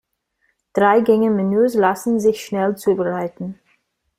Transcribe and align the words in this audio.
Drei-Gänge-Menüs 0.73 1.75
lassen 1.75 2.19
sich 2.19 2.43
schnell 2.43 2.75
zubereiten. 2.75 3.59